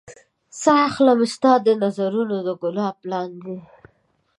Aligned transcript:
ساه 0.61 0.81
اخلم 0.89 1.19
ستا 1.33 1.51
د 1.65 1.67
نظرونو 1.83 2.35
د 2.47 2.49
ګلاب 2.61 2.97
لاندې 3.11 3.57